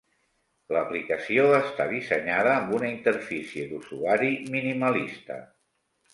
[0.75, 5.41] L'aplicació està dissenyada amb una interfície d'usuari minimalista.